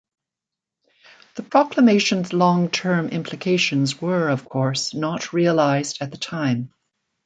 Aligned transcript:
The 1.35 1.43
proclamations' 1.43 2.33
long-term 2.33 3.09
implications 3.09 4.01
were, 4.01 4.29
of 4.29 4.49
course, 4.49 4.95
not 4.95 5.31
realized 5.31 5.99
at 6.01 6.09
the 6.09 6.17
time. 6.17 6.73